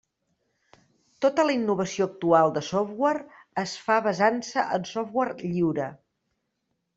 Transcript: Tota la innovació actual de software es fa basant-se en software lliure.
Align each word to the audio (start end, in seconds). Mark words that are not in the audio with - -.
Tota 1.25 1.43
la 1.49 1.53
innovació 1.55 2.07
actual 2.09 2.53
de 2.55 2.63
software 2.69 3.21
es 3.65 3.75
fa 3.89 3.99
basant-se 4.09 4.65
en 4.79 4.89
software 4.95 5.45
lliure. 5.53 5.93